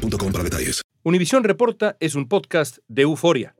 [0.00, 0.82] boostmobile.com para detalles.
[1.02, 3.54] Univisión Reporta es un podcast de euforia.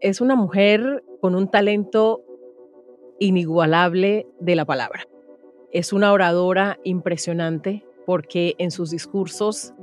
[0.00, 2.22] Es una mujer con un talento
[3.18, 5.04] inigualable de la palabra.
[5.72, 9.74] Es una oradora impresionante porque en sus discursos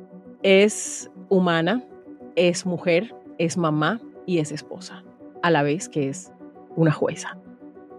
[0.43, 1.85] es humana,
[2.35, 5.03] es mujer, es mamá y es esposa,
[5.43, 6.31] a la vez que es
[6.75, 7.37] una jueza.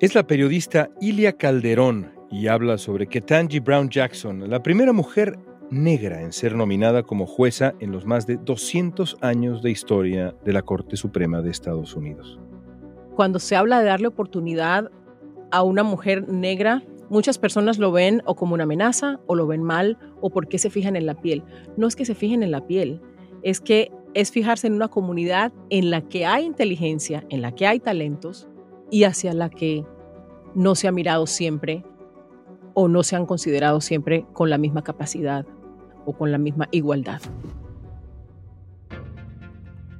[0.01, 5.39] Es la periodista Ilia Calderón y habla sobre Ketanji Brown Jackson, la primera mujer
[5.71, 10.53] negra en ser nominada como jueza en los más de 200 años de historia de
[10.53, 12.39] la Corte Suprema de Estados Unidos.
[13.15, 14.91] Cuando se habla de darle oportunidad
[15.51, 19.63] a una mujer negra, muchas personas lo ven o como una amenaza o lo ven
[19.63, 21.43] mal o porque se fijan en la piel.
[21.77, 23.01] No es que se fijen en la piel,
[23.43, 27.67] es que es fijarse en una comunidad en la que hay inteligencia, en la que
[27.67, 28.49] hay talentos
[28.91, 29.85] y hacia la que
[30.55, 31.85] no se ha mirado siempre
[32.73, 35.45] o no se han considerado siempre con la misma capacidad
[36.13, 37.21] con la misma igualdad.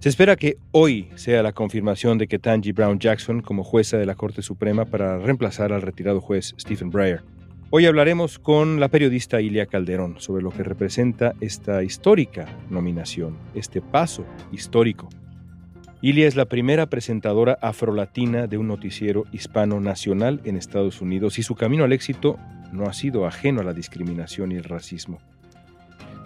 [0.01, 4.07] Se espera que hoy sea la confirmación de que Tangi Brown Jackson como jueza de
[4.07, 7.25] la Corte Suprema para reemplazar al retirado juez Stephen Breyer.
[7.71, 13.81] Hoy hablaremos con la periodista Ilia Calderón sobre lo que representa esta histórica nominación, este
[13.83, 15.09] paso histórico.
[16.01, 21.43] Ilia es la primera presentadora afrolatina de un noticiero hispano nacional en Estados Unidos y
[21.43, 22.39] su camino al éxito
[22.73, 25.19] no ha sido ajeno a la discriminación y el racismo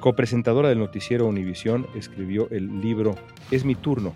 [0.02, 3.14] copresentadora del noticiero Univisión, escribió el libro
[3.50, 4.12] Es mi turno,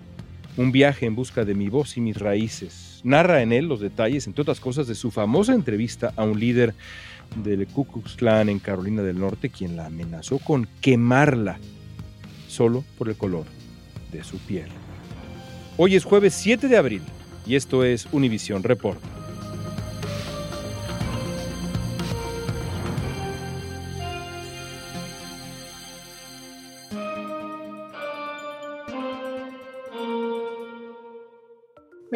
[0.56, 3.00] un viaje en busca de mi voz y mis raíces.
[3.04, 6.74] Narra en él los detalles, entre otras cosas, de su famosa entrevista a un líder
[7.36, 11.58] del Ku Klux Klan en Carolina del Norte, quien la amenazó con quemarla
[12.48, 13.44] solo por el color
[14.10, 14.68] de su piel.
[15.76, 17.02] Hoy es jueves 7 de abril
[17.46, 19.15] y esto es Univisión Report.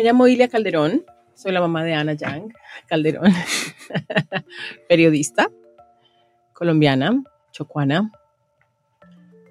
[0.00, 2.54] Me llamo Ilia Calderón, soy la mamá de Ana Yang
[2.86, 3.30] Calderón,
[4.88, 5.50] periodista
[6.54, 7.22] colombiana,
[7.52, 8.10] chocuana,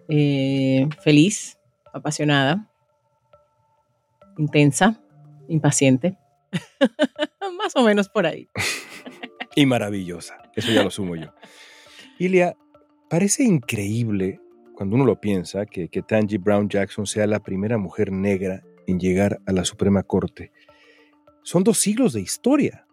[0.07, 1.59] eh, feliz,
[1.93, 2.67] apasionada,
[4.39, 4.99] intensa,
[5.49, 6.17] impaciente,
[7.55, 8.49] más o menos por ahí.
[9.55, 11.31] y maravillosa, eso ya lo sumo yo.
[12.17, 12.57] Ilia,
[13.07, 14.39] parece increíble
[14.73, 18.99] cuando uno lo piensa que, que Tangi Brown Jackson sea la primera mujer negra en
[18.99, 20.51] llegar a la Suprema Corte.
[21.43, 22.85] Son dos siglos de historia.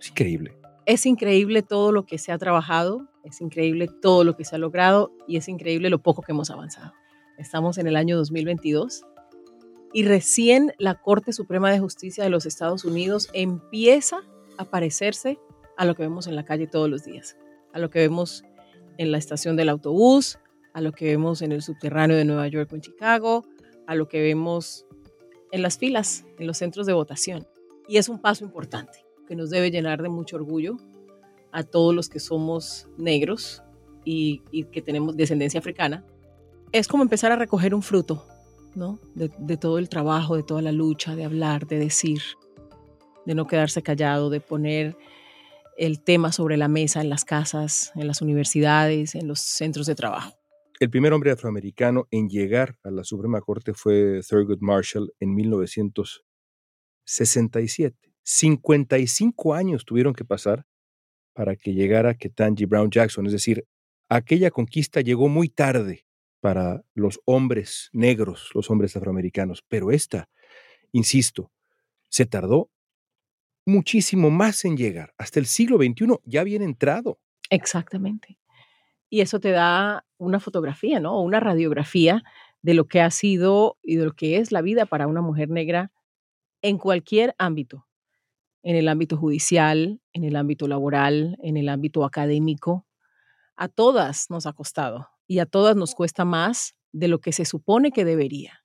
[0.00, 0.56] Es increíble.
[0.86, 4.58] Es increíble todo lo que se ha trabajado, es increíble todo lo que se ha
[4.58, 6.92] logrado y es increíble lo poco que hemos avanzado.
[7.38, 9.04] Estamos en el año 2022
[9.92, 14.20] y recién la Corte Suprema de Justicia de los Estados Unidos empieza
[14.58, 15.38] a parecerse
[15.76, 17.36] a lo que vemos en la calle todos los días,
[17.72, 18.44] a lo que vemos
[18.98, 20.38] en la estación del autobús,
[20.72, 23.44] a lo que vemos en el subterráneo de Nueva York o en Chicago,
[23.86, 24.86] a lo que vemos
[25.52, 27.46] en las filas, en los centros de votación.
[27.86, 30.78] Y es un paso importante que nos debe llenar de mucho orgullo
[31.52, 33.62] a todos los que somos negros
[34.04, 34.42] y,
[34.72, 36.04] que tenemos descendencia africana.
[36.72, 38.26] Es como empezar a recoger un fruto,
[38.74, 38.98] ¿no?
[39.14, 42.22] De, de todo el trabajo, de toda la lucha, de hablar, de decir,
[43.26, 44.96] de no quedarse callado, de poner
[45.76, 49.94] el tema sobre la mesa en las casas, en las universidades, en los centros de
[49.94, 50.32] trabajo.
[50.82, 58.12] El primer hombre afroamericano en llegar a la Suprema Corte fue Thurgood Marshall en 1967.
[58.24, 60.66] 55 años tuvieron que pasar
[61.34, 63.64] para que llegara Ketanji Brown Jackson, es decir,
[64.08, 66.04] aquella conquista llegó muy tarde
[66.40, 70.28] para los hombres negros, los hombres afroamericanos, pero esta,
[70.90, 71.52] insisto,
[72.08, 72.72] se tardó
[73.64, 75.14] muchísimo más en llegar.
[75.16, 77.20] Hasta el siglo XXI ya habían entrado.
[77.50, 78.41] Exactamente
[79.12, 81.20] y eso te da una fotografía, ¿no?
[81.20, 82.22] Una radiografía
[82.62, 85.50] de lo que ha sido y de lo que es la vida para una mujer
[85.50, 85.92] negra
[86.62, 87.86] en cualquier ámbito,
[88.62, 92.86] en el ámbito judicial, en el ámbito laboral, en el ámbito académico.
[93.54, 97.44] A todas nos ha costado y a todas nos cuesta más de lo que se
[97.44, 98.64] supone que debería.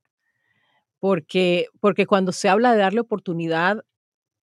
[1.00, 3.84] Porque, porque cuando se habla de darle oportunidad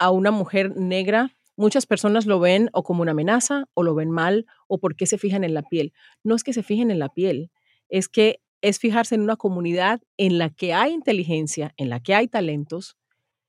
[0.01, 4.11] a una mujer negra, Muchas personas lo ven o como una amenaza o lo ven
[4.11, 5.93] mal o porque se fijan en la piel.
[6.25, 7.51] No es que se fijen en la piel,
[7.89, 12.15] es que es fijarse en una comunidad en la que hay inteligencia, en la que
[12.15, 12.97] hay talentos.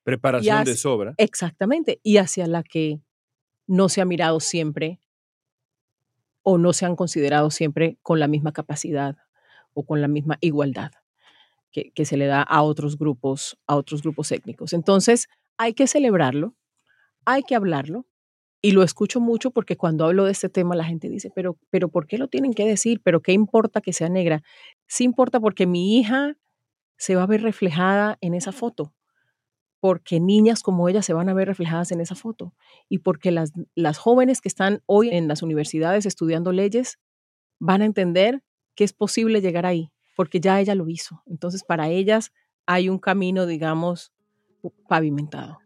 [0.03, 1.13] Preparación de sobra.
[1.17, 2.99] Exactamente, y hacia la que
[3.67, 4.99] no se ha mirado siempre
[6.41, 9.15] o no se han considerado siempre con la misma capacidad
[9.73, 10.91] o con la misma igualdad
[11.71, 14.73] que, que se le da a otros grupos, a otros grupos étnicos.
[14.73, 15.27] Entonces,
[15.57, 16.55] hay que celebrarlo,
[17.25, 18.05] hay que hablarlo,
[18.65, 21.89] y lo escucho mucho porque cuando hablo de este tema la gente dice, pero, pero
[21.89, 23.01] ¿por qué lo tienen que decir?
[23.03, 24.41] ¿Pero qué importa que sea negra?
[24.87, 26.37] Sí importa porque mi hija
[26.95, 28.93] se va a ver reflejada en esa foto,
[29.81, 32.53] porque niñas como ella se van a ver reflejadas en esa foto
[32.87, 36.99] y porque las, las jóvenes que están hoy en las universidades estudiando leyes
[37.59, 38.43] van a entender
[38.75, 41.21] que es posible llegar ahí, porque ya ella lo hizo.
[41.25, 42.31] Entonces, para ellas
[42.65, 44.13] hay un camino, digamos,
[44.87, 45.59] pavimentado.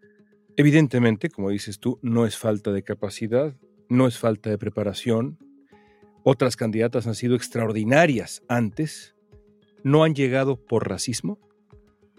[0.60, 3.54] Evidentemente, como dices tú, no es falta de capacidad,
[3.90, 5.38] no es falta de preparación.
[6.24, 9.16] Otras candidatas han sido extraordinarias antes.
[9.84, 11.38] ¿No han llegado por racismo?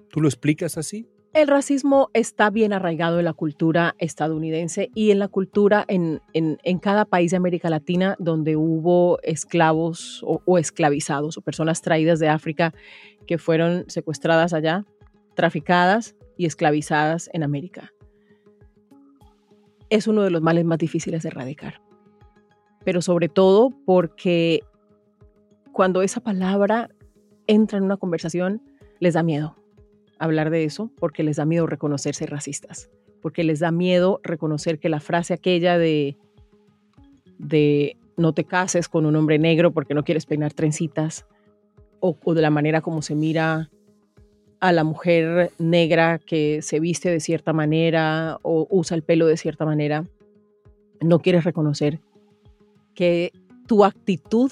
[0.09, 1.09] ¿Tú lo explicas así?
[1.35, 6.21] El racismo está bien arraigado en la cultura estadounidense y en la cultura en,
[6.81, 12.73] cada país de América Latina donde hubo esclavos o esclavizados o personas traídas de África
[13.27, 14.87] que fueron secuestradas allá,
[15.35, 17.93] traficadas y esclavizadas en América
[19.91, 21.81] es uno de los males más difíciles de erradicar.
[22.85, 24.63] Pero sobre todo porque
[25.73, 26.91] cuando esa palabra
[27.47, 28.63] entra en una conversación,
[29.01, 29.57] les da miedo
[30.19, 32.91] hablar de eso, porque les da miedo reconocerse racistas,
[33.23, 36.17] porque les da miedo reconocer que la frase aquella de,
[37.39, 41.27] de no te cases con un hombre negro porque no quieres peinar trencitas,
[42.01, 43.71] o, o de la manera como se mira
[44.61, 49.37] a la mujer negra que se viste de cierta manera o usa el pelo de
[49.37, 50.05] cierta manera,
[51.01, 52.01] no quieres reconocer
[52.95, 53.33] que
[53.67, 54.51] tu actitud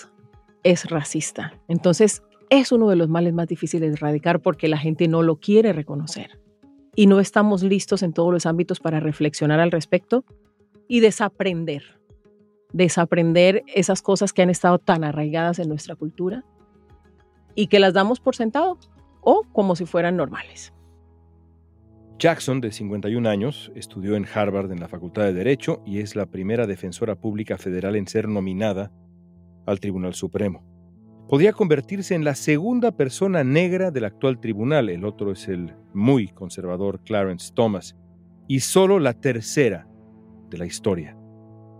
[0.63, 1.55] es racista.
[1.69, 5.37] Entonces, es uno de los males más difíciles de erradicar porque la gente no lo
[5.37, 6.39] quiere reconocer.
[6.95, 10.25] Y no estamos listos en todos los ámbitos para reflexionar al respecto
[10.89, 11.99] y desaprender.
[12.73, 16.45] Desaprender esas cosas que han estado tan arraigadas en nuestra cultura
[17.55, 18.79] y que las damos por sentado
[19.27, 20.73] o como si fueran normales.
[22.17, 26.27] Jackson, de 51 años, estudió en Harvard en la Facultad de Derecho y es la
[26.27, 28.93] primera defensora pública federal en ser nominada
[29.67, 30.65] al Tribunal Supremo.
[31.29, 36.29] Podría convertirse en la segunda persona negra del actual tribunal, el otro es el muy
[36.29, 37.97] conservador Clarence Thomas,
[38.47, 39.89] y solo la tercera
[40.49, 41.19] de la historia.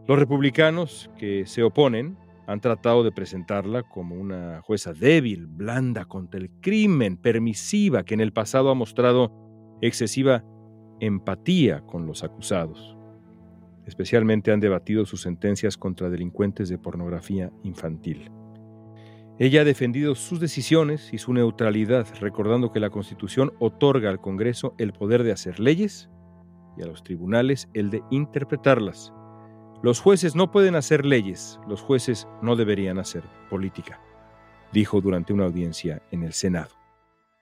[0.09, 6.39] Los republicanos que se oponen han tratado de presentarla como una jueza débil, blanda contra
[6.39, 9.33] el crimen, permisiva, que en el pasado ha mostrado
[9.81, 10.45] excesiva
[11.01, 12.97] empatía con los acusados.
[13.87, 18.31] Especialmente han debatido sus sentencias contra delincuentes de pornografía infantil.
[19.39, 24.75] Ella ha defendido sus decisiones y su neutralidad, recordando que la Constitución otorga al Congreso
[24.79, 26.09] el poder de hacer leyes
[26.79, 29.13] y a los tribunales el de interpretarlas
[29.83, 34.01] los jueces no pueden hacer leyes, los jueces no deberían hacer política,
[34.73, 36.71] dijo durante una audiencia en el Senado.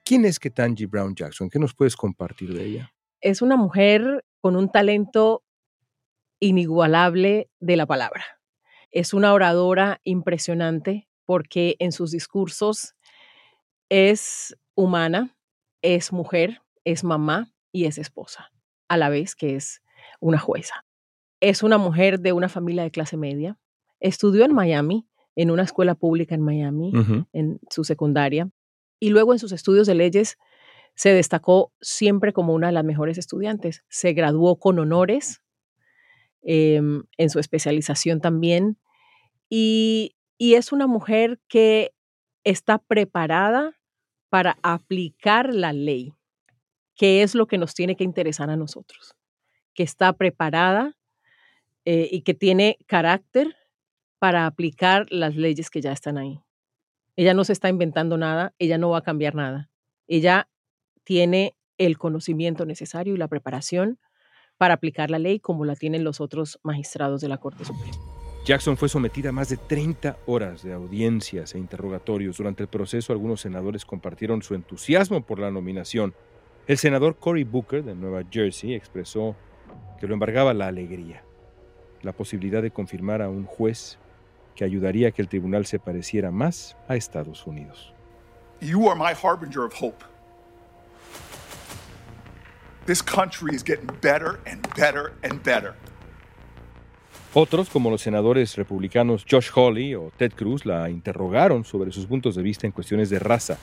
[0.05, 1.49] ¿Quién es Ketanji Brown Jackson?
[1.49, 2.93] ¿Qué nos puedes compartir de ella?
[3.21, 5.43] Es una mujer con un talento
[6.41, 8.25] inigualable de la palabra.
[8.91, 12.95] Es una oradora impresionante porque en sus discursos
[13.89, 15.37] es humana,
[15.81, 18.53] es mujer, es mamá y es esposa,
[18.89, 19.83] a la vez que es
[20.21, 20.84] una jueza.
[21.45, 23.59] Es una mujer de una familia de clase media.
[24.01, 26.91] Estudió en Miami, en una escuela pública en Miami,
[27.35, 28.49] en su secundaria.
[28.99, 30.39] Y luego en sus estudios de leyes
[30.95, 33.85] se destacó siempre como una de las mejores estudiantes.
[33.91, 35.43] Se graduó con honores
[36.41, 38.79] em, en su especialización también.
[39.51, 41.93] Y, y es una mujer que
[42.43, 43.79] está preparada
[44.31, 46.15] para aplicar la ley,
[46.95, 49.15] que es lo que nos tiene que interesar a nosotros,
[49.75, 50.97] que está preparada
[51.85, 53.57] eh, y que tiene carácter
[54.19, 56.41] para aplicar las leyes que ya están ahí.
[57.15, 59.71] Ella no se está inventando nada, ella no va a cambiar nada.
[60.07, 60.49] Ella
[61.05, 63.99] tiene el conocimiento necesario y la preparación
[64.57, 67.97] para aplicar la ley como la tienen los otros magistrados de la Corte Suprema.
[68.47, 72.39] Jackson fue sometida a más de 30 horas de audiencias e interrogatorios.
[72.39, 76.15] Durante el proceso, algunos senadores compartieron su entusiasmo por la nominación.
[76.67, 79.37] El senador Cory Booker, de Nueva Jersey, expresó
[80.01, 81.25] que lo embargaba la alegría
[82.05, 83.99] la posibilidad de confirmar a un juez
[84.55, 87.93] que ayudaría a que el tribunal se pareciera más a Estados Unidos.
[88.61, 90.05] You are my harbinger of hope.
[92.87, 95.75] This country is getting better and better and better.
[97.33, 102.37] Otros, como los senadores republicanos Josh Hawley o Ted Cruz, la interrogaron sobre sus puntos
[102.37, 103.59] de vista en cuestiones de raza.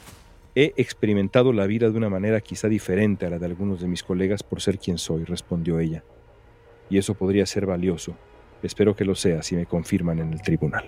[0.55, 4.03] He experimentado la vida de una manera quizá diferente a la de algunos de mis
[4.03, 6.03] colegas por ser quien soy, respondió ella.
[6.89, 8.17] Y eso podría ser valioso.
[8.63, 10.85] Espero que lo sea si me confirman en el tribunal.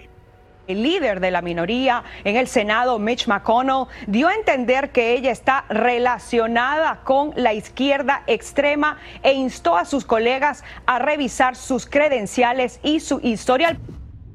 [0.66, 5.32] El líder de la minoría en el Senado, Mitch McConnell, dio a entender que ella
[5.32, 12.80] está relacionada con la izquierda extrema e instó a sus colegas a revisar sus credenciales
[12.82, 13.78] y su historial.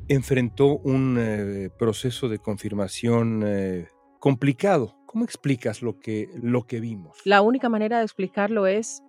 [0.08, 4.96] Enfrentó un eh, proceso de confirmación eh, complicado.
[5.06, 7.16] ¿Cómo explicas lo que, lo que vimos?
[7.24, 9.02] La única manera de explicarlo es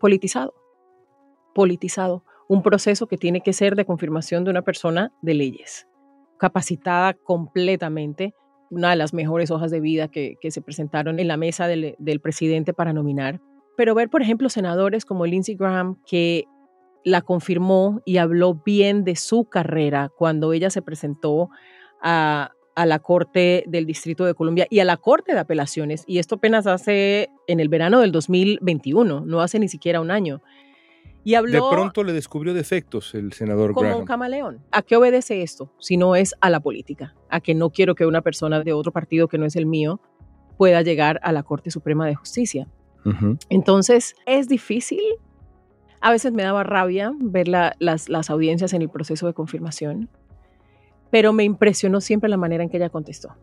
[0.00, 0.54] politizado.
[1.54, 2.24] Politizado.
[2.48, 5.86] Un proceso que tiene que ser de confirmación de una persona de leyes
[6.42, 8.34] capacitada completamente,
[8.68, 12.74] una de las mejores hojas de vida que, se presentaron en la mesa del, presidente
[12.74, 13.40] para nominar.
[13.76, 16.46] Pero ver, por ejemplo, senadores como Lindsey Graham, que
[17.04, 21.48] la confirmó y habló bien de su carrera cuando ella se presentó
[22.02, 26.34] a, la Corte del Distrito de Columbia y a la Corte de Apelaciones, y esto
[26.34, 30.42] apenas hace en el verano del 2021, no hace ni siquiera un año.
[31.24, 34.00] Y habló de pronto le descubrió defectos el senador como Graham.
[34.00, 34.60] un camaleón.
[34.72, 35.72] ¿A qué obedece esto?
[35.78, 38.92] Si no es a la política, a que no quiero que una persona de otro
[38.92, 40.00] partido que no es el mío
[40.56, 42.68] pueda llegar a la Corte Suprema de Justicia.
[43.48, 45.00] Entonces, es difícil.
[46.00, 50.08] A veces me daba rabia ver las, las audiencias en el proceso de confirmación,
[51.10, 53.36] pero me impresionó siempre la manera en que ella contestó.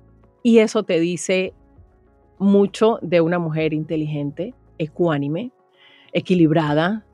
[0.43, 1.53] Y eso te dice
[2.38, 5.51] mucho de una mujer inteligente, ecuánime,
[6.13, 7.05] equilibrada,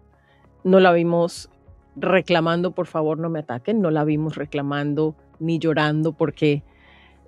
[0.66, 1.50] no la vimos
[1.96, 6.64] reclamando, por favor, no me ataquen, no la vimos reclamando ni llorando porque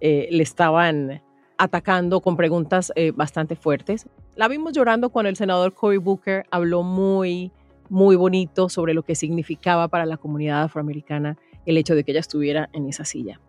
[0.01, 1.22] eh, le estaban
[1.58, 4.08] atacando con preguntas eh, bastante fuertes.
[4.36, 7.51] La vimos llorando cuando el senador Cory Booker habló muy,
[7.89, 12.22] muy bonito sobre lo que significaba para la comunidad afroamericana el hecho de que ella
[12.22, 13.39] estuviera en esa silla.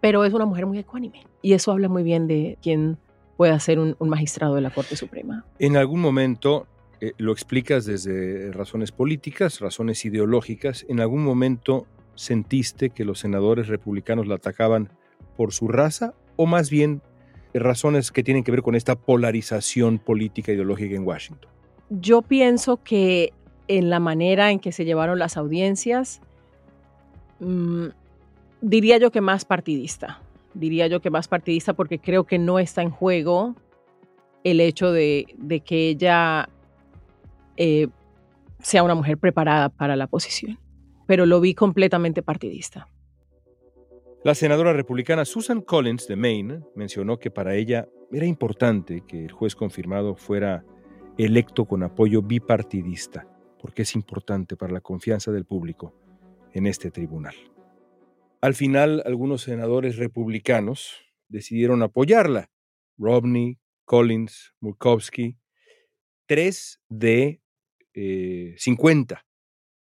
[0.00, 2.96] Pero es una mujer muy ecuánime y eso habla muy bien de quién
[3.36, 5.44] puede ser un magistrado de la Corte Suprema.
[5.58, 6.68] En algún momento
[7.02, 10.86] eh, lo explicas desde razones políticas, razones ideológicas.
[10.88, 14.88] ¿En algún momento sentiste que los senadores republicanos la atacaban
[15.36, 17.02] por su raza o más bien
[17.54, 21.50] razones que tienen que ver con esta polarización política ideológica en Washington?
[21.90, 23.32] Yo pienso que
[23.66, 26.20] en la manera en que se llevaron las audiencias,
[27.40, 27.86] mm,
[28.60, 30.20] diría yo que más partidista.
[30.54, 33.56] Diría yo que más partidista porque creo que no está en juego
[34.44, 36.48] el hecho de, de que ella
[37.56, 37.88] eh,
[38.60, 40.58] sea una mujer preparada para la posición,
[41.06, 42.88] pero lo vi completamente partidista.
[44.24, 49.32] La senadora republicana Susan Collins de Maine mencionó que para ella era importante que el
[49.32, 50.64] juez confirmado fuera
[51.18, 53.26] electo con apoyo bipartidista,
[53.60, 55.94] porque es importante para la confianza del público
[56.52, 57.34] en este tribunal.
[58.40, 62.50] Al final, algunos senadores republicanos decidieron apoyarla.
[62.98, 65.36] Romney, Collins, Murkowski,
[66.26, 67.41] tres de
[67.94, 69.14] 50.
[69.14, 69.18] Eh,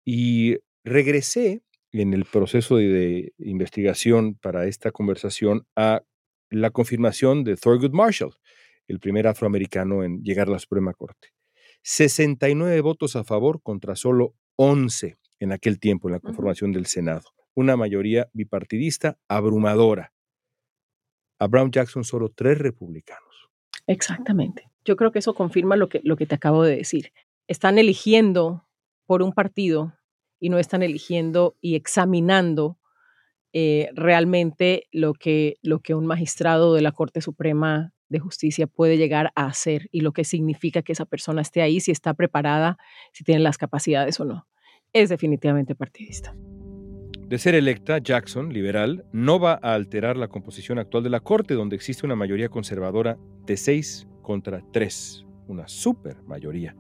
[0.06, 6.02] y regresé en el proceso de, investigación para esta conversación a
[6.50, 8.34] la confirmación de Thurgood Marshall,
[8.88, 11.30] el primer afroamericano en llegar a la Suprema Corte.
[11.84, 17.30] 69 votos a favor contra solo 11 en aquel tiempo en la conformación del Senado.
[17.56, 20.14] Una mayoría bipartidista abrumadora.
[21.40, 23.50] A Brown Jackson solo tres republicanos.
[23.86, 24.70] Exactamente.
[24.86, 27.12] Yo creo que eso confirma lo que, lo que te acabo de decir
[27.48, 28.66] están eligiendo
[29.06, 29.94] por un partido
[30.40, 32.78] y no están eligiendo y examinando
[33.54, 38.98] eh, realmente lo que, lo que un magistrado de la Corte Suprema de Justicia puede
[38.98, 42.78] llegar a hacer y lo que significa que esa persona esté ahí, si está preparada,
[43.12, 44.48] si tiene las capacidades o no.
[44.92, 46.36] Es definitivamente partidista.
[47.28, 51.54] De ser electa, Jackson, liberal, no va a alterar la composición actual de la Corte,
[51.56, 56.76] donde existe una mayoría conservadora de seis contra tres, una super mayoría.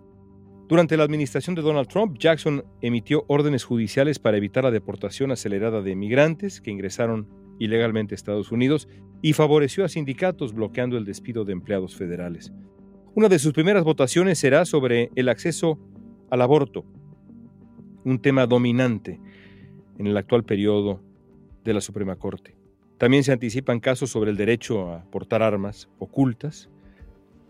[0.68, 5.82] Durante la administración de Donald Trump, Jackson emitió órdenes judiciales para evitar la deportación acelerada
[5.82, 7.28] de migrantes que ingresaron
[7.60, 8.88] ilegalmente a Estados Unidos
[9.22, 12.54] y favoreció a sindicatos bloqueando el despido de empleados federales.
[13.14, 15.80] Una de sus primeras votaciones será sobre el acceso
[16.30, 16.86] al aborto,
[18.06, 19.20] un tema dominante
[20.00, 21.02] en el actual periodo
[21.64, 22.56] de la Suprema Corte.
[22.98, 26.70] También se anticipan casos sobre el derecho a portar armas ocultas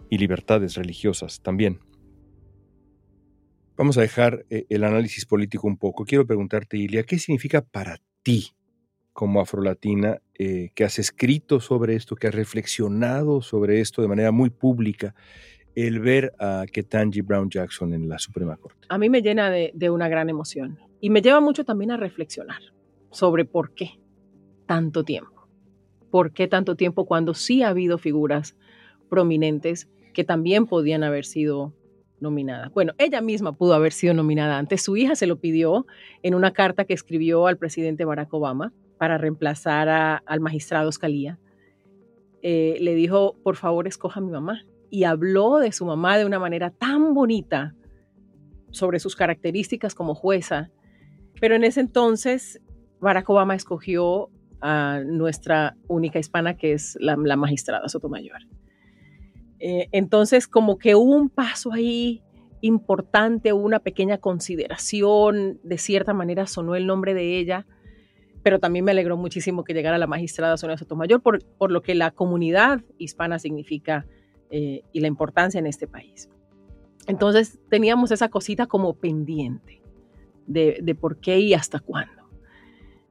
[0.10, 1.79] y libertades religiosas también.
[3.75, 6.06] Vamos a dejar eh, el análisis político un poco.
[6.06, 8.51] Quiero preguntarte, Ilia, ¿qué significa para ti
[9.13, 14.32] como afrolatina eh, que has escrito sobre esto, que has reflexionado sobre esto de manera
[14.32, 15.15] muy pública,
[15.75, 18.86] el ver a Ketanji Brown Jackson en la Suprema Corte?
[18.89, 22.62] A mí me llena de, una gran emoción Y me lleva mucho también a reflexionar
[23.10, 24.00] sobre por qué
[24.68, 25.48] tanto tiempo.
[26.12, 28.56] ¿Por qué tanto tiempo cuando sí ha habido figuras
[29.10, 31.74] prominentes que también podían haber sido
[32.24, 32.74] nominadas?
[32.74, 34.82] Bueno, ella misma pudo haber sido nominada antes.
[34.82, 35.86] Su hija se lo pidió
[36.24, 41.39] en una carta que escribió al presidente Barack Obama para reemplazar al magistrado Scalia.
[42.42, 44.65] Eh, le dijo, por favor, escoja a mi mamá.
[44.89, 47.75] Y habló de su mamá de una manera tan bonita
[48.72, 50.72] sobre sus características como jueza.
[51.39, 52.62] Pero en ese entonces,
[53.00, 54.30] Barack Obama escogió
[54.62, 58.39] a nuestra única hispana, que es la, magistrada Sotomayor.
[59.65, 62.22] Eh, entonces, como que un paso ahí
[62.60, 67.65] importante, una pequeña consideración, de cierta manera sonó el nombre de ella,
[68.43, 71.96] pero también me alegró muchísimo que llegara la magistrada Sonia Sotomayor por, por lo que
[71.96, 74.05] la comunidad hispana significa
[74.50, 76.29] eh, y la importancia en este país.
[77.08, 79.82] Entonces teníamos esa cosita como pendiente
[80.46, 82.23] de por qué y hasta cuándo.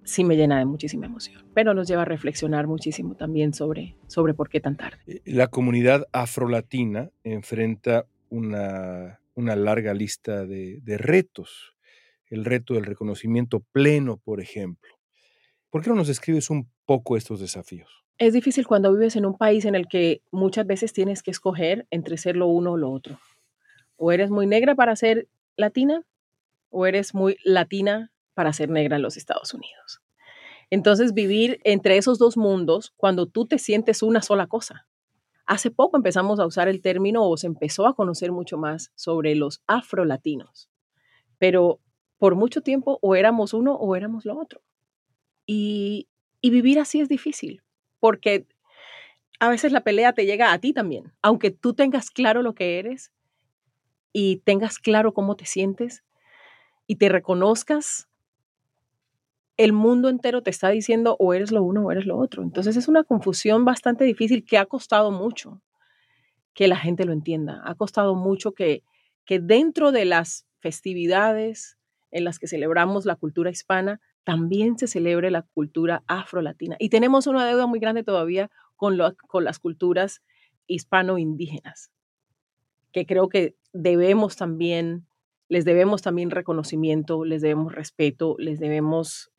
[0.05, 4.35] Sí me llena de muchísima emoción, pero nos lleva a reflexionar muchísimo también sobre, sobre
[4.35, 4.99] por qué tan tarde.
[5.07, 11.75] Eh, la comunidad afrolatina enfrenta una, una larga lista de, de retos.
[12.27, 14.89] El reto del reconocimiento pleno, por ejemplo
[15.73, 18.05] ¿Por qué no nos describes un poco estos desafíos?
[18.19, 21.87] Es difícil cuando vives en un país en el que muchas veces tienes que escoger
[21.91, 23.19] entre ser lo uno o lo otro.
[23.97, 26.05] O eres muy negra para ser latina,
[26.69, 30.01] o eres muy latina para ser negra en los Estados Unidos.
[30.71, 34.87] Entonces, vivir entre esos dos mundos cuando tú te sientes una sola cosa.
[35.45, 39.35] Hace poco empezamos a usar el término o se empezó a conocer mucho más sobre
[39.35, 40.71] los afrolatinos,
[41.39, 41.81] pero
[42.17, 44.63] por mucho tiempo o éramos uno o éramos lo otro.
[45.45, 46.09] Y,
[46.41, 47.63] vivir así es difícil,
[47.99, 48.47] porque
[49.41, 52.79] a veces la pelea te llega a ti también, aunque tú tengas claro lo que
[52.79, 53.13] eres
[54.13, 56.05] y tengas claro cómo te sientes
[56.87, 58.09] y te reconozcas,
[59.57, 62.43] el mundo entero te está diciendo o eres lo uno o eres lo otro.
[62.43, 65.61] Entonces es una confusión bastante difícil que ha costado mucho
[66.55, 67.63] que la gente lo entienda.
[67.65, 68.83] Ha costado mucho que,
[69.25, 71.79] que dentro de las festividades
[72.13, 76.77] en las que celebramos la cultura hispana, también se celebre la cultura afrolatina.
[76.79, 80.23] Y tenemos una deuda muy grande todavía con, con las culturas
[80.67, 81.91] hispano-indígenas,
[82.93, 85.07] que creo que debemos también,
[85.49, 89.33] les debemos también reconocimiento, les debemos respeto, les debemos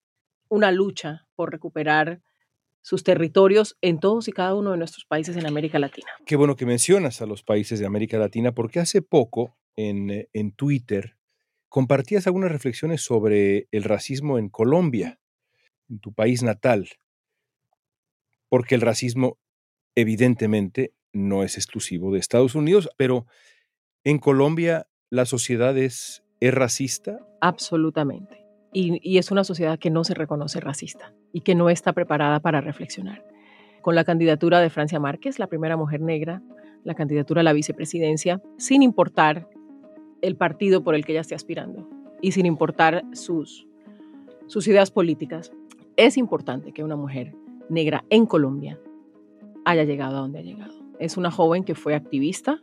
[0.54, 2.22] una lucha por recuperar
[2.82, 6.08] sus territorios en todos y cada uno de nuestros países en América Latina.
[6.26, 10.30] Qué bueno que mencionas a los países de América Latina, porque hace poco en, eh,
[10.34, 11.18] en Twitter
[11.70, 15.20] compartías algunas reflexiones sobre el racismo en Colombia,
[15.89, 16.88] en tu país natal,
[18.48, 19.39] porque el racismo
[19.96, 23.26] evidentemente no es exclusivo de Estados Unidos, pero
[24.04, 27.26] en Colombia la sociedad es, racista.
[27.39, 28.42] Absolutamente.
[28.73, 32.59] Y, es una sociedad que no se reconoce racista y que no está preparada para
[32.59, 33.23] reflexionar.
[33.81, 36.41] Con la candidatura de Francia Márquez, la primera mujer negra,
[36.83, 39.47] la candidatura a la vicepresidencia, sin importar
[40.21, 41.88] el partido por el que ella esté aspirando
[42.21, 43.67] y sin importar sus,
[44.47, 45.51] sus ideas políticas.
[45.97, 47.36] Es importante que una mujer
[47.69, 48.79] negra en Colombia
[49.65, 50.73] haya llegado a donde ha llegado.
[50.99, 52.62] Es una joven que fue activista,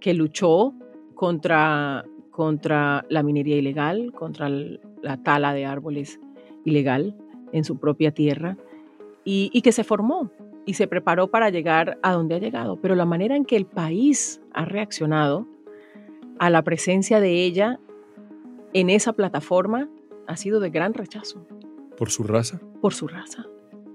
[0.00, 0.74] que luchó
[1.14, 4.48] contra, contra la minería ilegal, contra
[5.06, 6.20] la tala de árboles
[6.64, 7.16] ilegal
[7.52, 8.56] en su propia tierra
[9.24, 10.30] y, y que se formó
[10.66, 12.76] y se preparó para llegar a donde ha llegado.
[12.80, 15.46] Pero la manera en que el país ha reaccionado
[16.38, 17.78] a la presencia de ella
[18.72, 19.88] en esa plataforma
[20.26, 21.46] ha sido de gran rechazo.
[21.96, 22.60] ¿Por su raza?
[22.82, 23.46] Por su raza.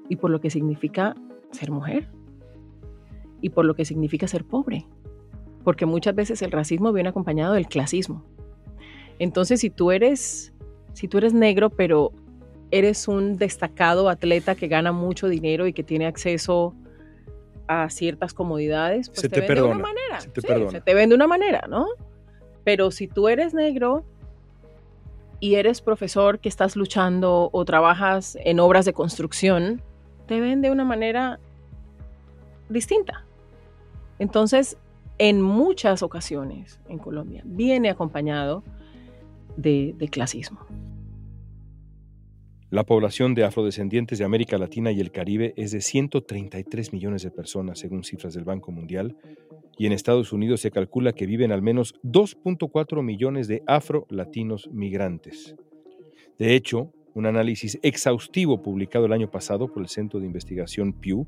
[0.10, 1.16] Y por lo que significa
[1.52, 2.10] ser mujer.
[3.42, 4.88] Y por lo que significa ser pobre.
[5.64, 8.24] Porque muchas veces el racismo viene acompañado del clasismo.
[9.20, 10.52] Entonces, si tú eres,
[10.94, 12.12] si tú eres negro, pero
[12.72, 16.74] eres un destacado atleta que gana mucho dinero y que tiene acceso
[17.68, 20.22] a ciertas comodidades, pues se te, vende de una manera.
[20.22, 21.88] Se te, se te vende de una manera, ¿no?
[22.64, 24.04] Pero si tú eres negro
[25.40, 29.82] y eres profesor que estás luchando o trabajas en obras de construcción,
[30.28, 31.40] te ven de una manera
[32.70, 33.26] distinta.
[34.20, 34.78] Entonces,
[35.18, 38.64] en muchas ocasiones en Colombia viene acompañado
[39.62, 40.60] de, clasismo.
[42.70, 47.32] La población de afrodescendientes de América Latina y el Caribe es de 133 millones de
[47.32, 49.18] personas, según cifras del Banco Mundial,
[49.78, 55.56] y en Estados Unidos se calcula que viven al menos 2.4 millones de afro-latinos migrantes.
[56.40, 61.28] De hecho, un análisis exhaustivo publicado el año pasado por el Centro de Investigación Pew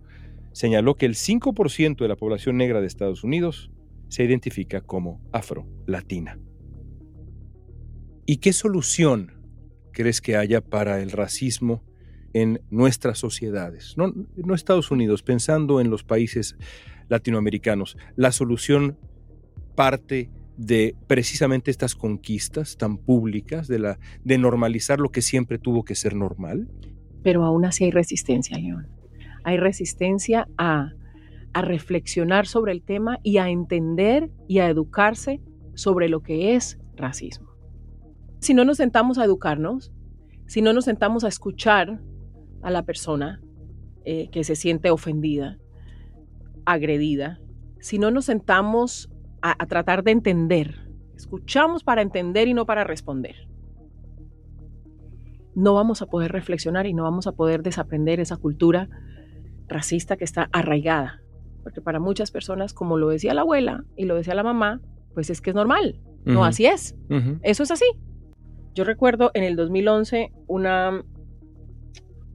[0.54, 3.69] señaló que el 5% de la población negra de Estados Unidos
[4.08, 6.39] se identifica como afro-latina.
[8.25, 9.33] ¿Y qué solución
[9.91, 11.83] crees que haya para el racismo
[12.33, 13.95] en nuestras sociedades?
[13.97, 14.13] No,
[14.55, 16.55] Estados Unidos, pensando en los países
[17.09, 17.97] latinoamericanos.
[18.15, 18.97] La solución
[19.75, 26.15] parte de precisamente estas conquistas tan públicas, de, normalizar lo que siempre tuvo que ser
[26.15, 26.69] normal?
[27.23, 28.88] Pero aún así hay resistencia, León.
[29.43, 30.93] Hay resistencia a
[31.53, 35.41] reflexionar sobre el tema y a entender y a educarse
[35.73, 37.52] sobre lo que es racismo.
[38.43, 39.93] Si no nos sentamos a educarnos,
[40.47, 42.01] si no nos sentamos a escuchar
[42.62, 43.41] a la persona
[44.03, 45.60] eh, que se siente ofendida,
[46.65, 47.39] agredida,
[47.79, 49.10] si no nos sentamos
[49.41, 50.89] a, tratar de entender.
[51.15, 53.47] Escuchamos para entender y no para responder.
[55.56, 58.89] No vamos a poder reflexionar y no vamos a poder desaprender esa cultura
[59.69, 61.21] racista que está arraigada.
[61.63, 64.82] Porque para muchas personas, como lo decía la abuela y lo decía la mamá,
[65.13, 66.01] pues es que es normal.
[66.25, 66.97] No, así es.
[67.41, 67.86] Eso es así.
[68.73, 71.03] Yo recuerdo en el 2011 una,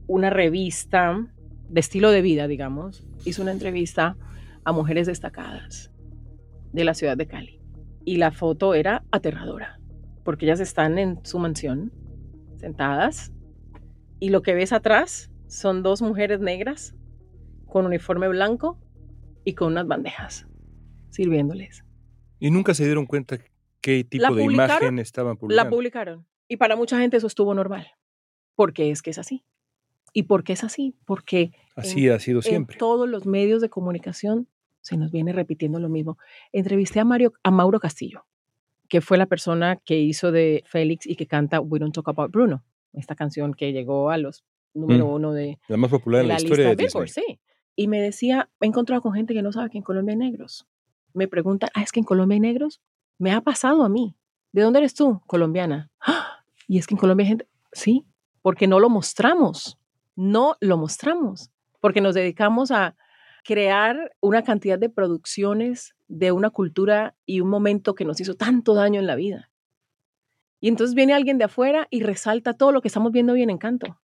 [0.07, 1.27] una revista
[1.67, 4.15] de estilo de vida, digamos, hizo una entrevista
[4.63, 5.91] a mujeres destacadas
[6.71, 7.59] de la ciudad de Cali.
[8.05, 9.79] Y la foto era aterradora,
[10.23, 11.91] porque ellas están en su mansión,
[12.57, 13.33] sentadas,
[14.19, 16.95] y lo que ves atrás son dos mujeres negras
[17.65, 18.79] con uniforme blanco
[19.43, 20.47] y con unas bandejas,
[21.09, 21.83] sirviéndoles.
[22.39, 23.37] ¿Y nunca se dieron cuenta
[23.81, 25.63] qué tipo de imagen estaban publicando?
[25.63, 26.25] La publicaron.
[26.49, 27.87] Y para mucha gente eso estuvo normal,
[28.55, 29.45] porque es que es así.
[30.11, 30.95] ¿Y por qué es así?
[31.05, 32.73] Porque así ha sido siempre.
[32.75, 34.47] En todos los medios de comunicación
[34.81, 36.17] se nos viene repitiendo lo mismo.
[36.51, 38.25] Entrevisté a, Mario, a Mauro Castillo,
[38.87, 42.31] que fue la persona que hizo de Félix y que canta We Don't Talk About
[42.31, 45.13] Bruno, esta canción que llegó a los número mm.
[45.13, 47.39] uno de la más popular en la, historia de Billboard, sí.
[47.75, 50.67] Y me decía, he encontrado con gente que no sabe que en Colombia hay negros.
[51.13, 52.81] Me pregunta, ah, es que en Colombia hay negros.
[53.17, 54.15] Me ha pasado a mí.
[54.51, 55.21] ¿De dónde eres tú?
[55.27, 55.89] Colombiana.
[56.01, 56.28] ¡Ah!
[56.69, 58.05] Y es que en Colombia hay gente, sí,
[58.43, 59.79] porque no lo mostramos.
[60.15, 62.95] No lo mostramos, porque nos dedicamos a
[63.43, 68.75] crear una cantidad de producciones de una cultura y un momento que nos hizo tanto
[68.75, 69.49] daño en la vida.
[70.61, 73.49] Y entonces viene alguien de afuera y resalta todo lo que estamos viendo hoy en
[73.49, 73.99] Encanto.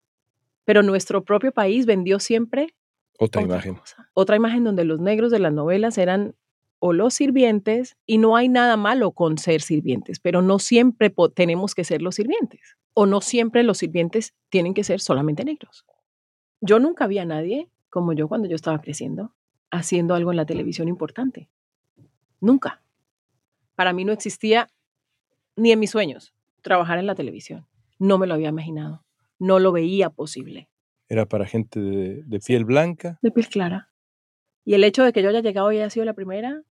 [0.63, 2.73] Pero nuestro propio país vendió siempre
[3.19, 3.77] otra, imagen.
[4.13, 6.35] Otra imagen donde los negros de las novelas eran
[6.85, 11.75] o los sirvientes, y no hay nada malo con ser sirvientes, pero no siempre tenemos
[11.75, 15.85] que ser los sirvientes, o no siempre los sirvientes tienen que ser solamente negros.
[16.59, 19.33] Yo nunca vi a nadie como yo cuando yo estaba creciendo,
[19.71, 21.49] haciendo algo en la televisión importante.
[22.41, 22.83] Nunca.
[23.75, 24.67] Para mí no existía
[25.55, 27.65] ni en mis sueños trabajar en la televisión.
[27.97, 29.05] No me lo había imaginado.
[29.39, 30.67] No lo veía posible.
[31.07, 33.19] Era para gente de, piel blanca.
[33.21, 33.89] De piel clara.
[34.65, 36.61] Y el hecho de que yo haya llegado y haya sido la primera,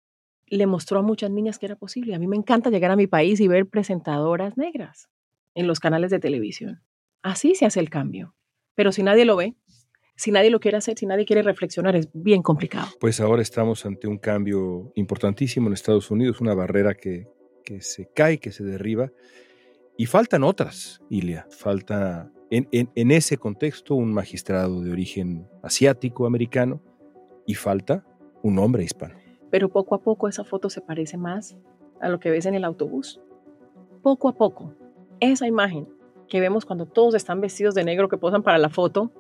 [0.57, 2.15] le mostró a muchas niñas que era posible.
[2.15, 5.09] A mí me encanta llegar a mi país y ver presentadoras negras
[5.55, 6.83] en los canales de televisión.
[7.23, 8.35] Así se hace el cambio.
[8.75, 9.55] Pero si nadie lo ve,
[10.17, 12.89] si nadie lo quiere hacer, si nadie quiere reflexionar, es bien complicado.
[13.01, 17.27] Pues ahora estamos ante un cambio importantísimo en Estados Unidos, una barrera que,
[17.81, 19.11] se cae, que se derriba,
[19.97, 21.47] y faltan otras, Ilia.
[21.51, 26.83] Falta en, en, ese contexto un magistrado de origen asiático, americano,
[27.47, 28.07] y falta
[28.43, 29.22] un hombre hispano.
[29.53, 31.59] Pero poco a poco esa foto se parece más
[32.01, 33.21] a lo que ves en el autobús.
[34.03, 34.75] Poco a poco,
[35.21, 35.87] esa imagen
[36.27, 39.13] que vemos cuando todos están vestidos de negro que posan para la foto,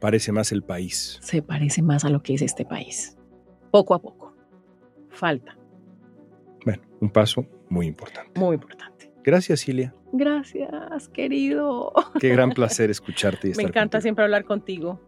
[0.00, 1.18] parece más el país.
[1.22, 3.16] Se parece más a lo que es este país.
[3.70, 4.36] Poco a poco.
[5.08, 5.56] Falta.
[6.66, 8.38] Bueno, un paso muy importante.
[8.38, 9.10] Muy importante.
[9.24, 9.94] Gracias, Cilia.
[10.12, 11.94] Gracias, querido.
[12.20, 15.00] Qué gran placer escucharte y Me encanta siempre hablar contigo.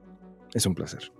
[0.54, 1.12] Es un placer.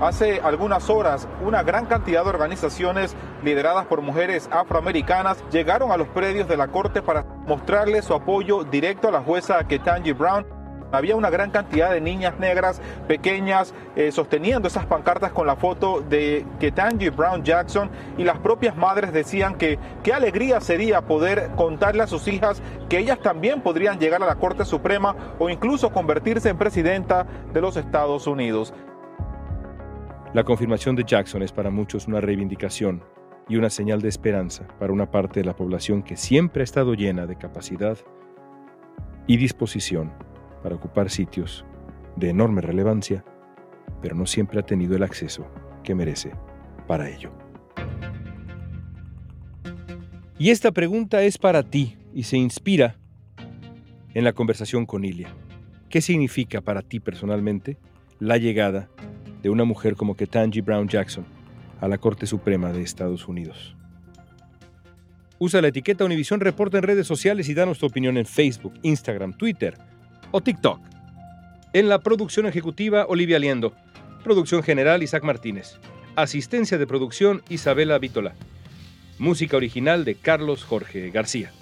[0.00, 6.08] Hace algunas horas, una gran cantidad de organizaciones lideradas por mujeres afroamericanas llegaron a los
[6.08, 10.44] predios de la Corte para mostrarle su apoyo directo a la jueza Ketanji Brown
[10.92, 16.00] había una gran cantidad de niñas negras pequeñas eh, sosteniendo esas pancartas con la foto
[16.00, 22.02] de Ketanji Brown Jackson y las propias madres decían que qué alegría sería poder contarle
[22.02, 26.48] a sus hijas que ellas también podrían llegar a la Corte Suprema o incluso convertirse
[26.48, 28.72] en presidenta de los Estados Unidos.
[30.36, 33.02] La confirmación de Jackson es para muchos una reivindicación
[33.48, 36.92] y una señal de esperanza para una parte de la población que siempre ha estado
[36.92, 37.96] llena de capacidad
[39.26, 40.12] y disposición
[40.62, 41.64] para ocupar sitios
[42.16, 43.24] de enorme relevancia,
[44.02, 45.46] pero no siempre ha tenido el acceso
[45.82, 46.32] que merece
[46.86, 47.32] para ello.
[50.38, 52.98] Y esta pregunta es para ti y se inspira
[54.12, 55.34] en la conversación con Ilia.
[55.88, 57.78] ¿Qué significa para ti personalmente
[58.18, 58.90] la llegada
[59.42, 61.26] de una mujer como Ketanji Brown Jackson
[61.80, 63.76] a la Corte Suprema de Estados Unidos?
[65.38, 69.34] Usa la etiqueta Univisión Reporta en redes sociales y danos tu opinión en Facebook, Instagram,
[69.36, 69.76] Twitter
[70.30, 70.80] o TikTok.
[71.72, 73.74] En la producción ejecutiva, Olivia Liendo.
[74.24, 75.78] Producción general, Isaac Martínez.
[76.16, 78.34] Asistencia de producción, Isabela Vítola.
[79.18, 81.52] Música original de Carlos Jorge García.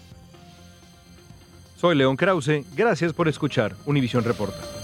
[1.76, 2.64] Soy León Krause.
[2.76, 4.83] Gracias por escuchar Univisión Reporta.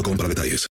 [0.17, 0.59] para detalles.